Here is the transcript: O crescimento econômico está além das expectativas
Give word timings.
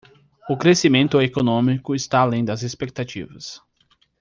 O 0.49 0.57
crescimento 0.57 1.21
econômico 1.21 1.93
está 1.93 2.21
além 2.21 2.43
das 2.43 2.63
expectativas 2.63 3.61